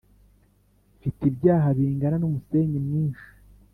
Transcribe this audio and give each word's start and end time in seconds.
Mfite 0.97 1.21
ibyaha 1.31 1.67
bingana 1.77 2.15
n’umusenyi 2.19 2.77
mwinshi 2.85 3.27